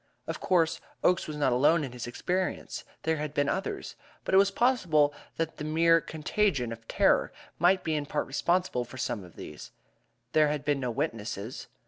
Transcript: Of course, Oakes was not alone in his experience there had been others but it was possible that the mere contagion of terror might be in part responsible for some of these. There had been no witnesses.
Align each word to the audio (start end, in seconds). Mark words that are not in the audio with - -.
Of 0.25 0.39
course, 0.39 0.81
Oakes 1.03 1.27
was 1.27 1.37
not 1.37 1.53
alone 1.53 1.83
in 1.83 1.91
his 1.91 2.07
experience 2.07 2.83
there 3.03 3.17
had 3.17 3.35
been 3.35 3.47
others 3.47 3.95
but 4.25 4.33
it 4.33 4.37
was 4.39 4.49
possible 4.49 5.13
that 5.37 5.57
the 5.57 5.63
mere 5.63 6.01
contagion 6.01 6.71
of 6.71 6.87
terror 6.87 7.31
might 7.59 7.83
be 7.83 7.93
in 7.93 8.07
part 8.07 8.25
responsible 8.25 8.83
for 8.83 8.97
some 8.97 9.23
of 9.23 9.35
these. 9.35 9.69
There 10.31 10.47
had 10.47 10.65
been 10.65 10.79
no 10.79 10.89
witnesses. 10.89 11.67